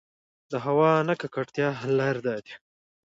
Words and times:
د 0.51 0.53
هـوا 0.65 0.91
د 1.01 1.05
نـه 1.07 1.13
ککـړتيا 1.21 1.69
حـل 1.79 1.91
لـارې 1.99 2.21
دا 2.27 2.35
دي: 2.45 2.53